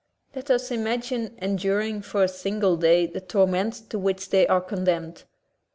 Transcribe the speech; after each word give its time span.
Let 0.35 0.49
us 0.49 0.71
imagine 0.71 1.37
enduring 1.39 2.01
for 2.01 2.23
a 2.23 2.27
single 2.27 2.75
day 2.75 3.05
the 3.05 3.21
torment 3.21 3.87
to 3.91 3.99
which 3.99 4.31
they 4.31 4.47
are 4.47 4.59
condemned. 4.61 5.25